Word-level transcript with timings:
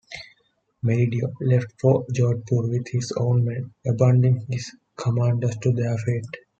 Maldeo 0.83 1.31
left 1.41 1.79
for 1.79 2.07
Jodhpur 2.07 2.67
with 2.71 2.87
his 2.87 3.11
own 3.11 3.45
men, 3.45 3.71
abandoning 3.85 4.47
his 4.49 4.75
commanders 4.97 5.57
to 5.57 5.71
their 5.73 5.95
fate. 5.95 6.37